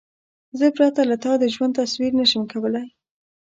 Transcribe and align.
زه 0.59 0.65
پرته 0.77 1.01
له 1.09 1.15
تا 1.23 1.31
د 1.39 1.43
ژوند 1.53 1.73
تصور 1.81 2.11
نشم 2.19 2.43
کولای. 2.51 2.87